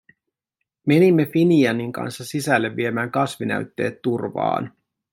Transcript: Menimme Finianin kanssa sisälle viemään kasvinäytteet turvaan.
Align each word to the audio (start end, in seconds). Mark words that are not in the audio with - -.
Menimme 0.87 1.25
Finianin 1.25 1.91
kanssa 1.91 2.25
sisälle 2.25 2.75
viemään 2.75 3.11
kasvinäytteet 3.11 4.01
turvaan. 4.01 4.73